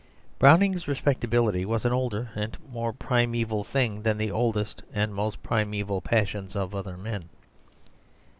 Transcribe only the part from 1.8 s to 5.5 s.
an older and more primeval thing than the oldest and most